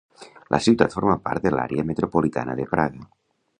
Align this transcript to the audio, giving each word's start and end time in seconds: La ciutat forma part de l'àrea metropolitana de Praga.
La 0.55 0.59
ciutat 0.67 0.95
forma 0.95 1.17
part 1.27 1.45
de 1.45 1.53
l'àrea 1.57 1.85
metropolitana 1.91 2.59
de 2.63 2.69
Praga. 2.75 3.09